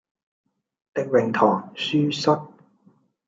[0.95, 2.39] 力榮堂書室